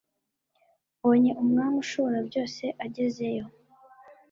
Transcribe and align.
mbonye 0.97 1.31
Umwami 1.41 1.77
ushoborabyose 1.83 2.65
agezeyo 2.85 3.45